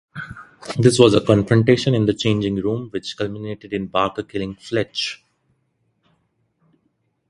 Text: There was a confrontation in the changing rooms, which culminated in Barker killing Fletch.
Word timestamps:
There 0.79 0.91
was 0.97 1.13
a 1.13 1.21
confrontation 1.23 1.93
in 1.93 2.07
the 2.07 2.15
changing 2.15 2.55
rooms, 2.55 2.91
which 2.91 3.15
culminated 3.15 3.71
in 3.71 3.85
Barker 3.85 4.23
killing 4.23 4.55
Fletch. 4.55 5.23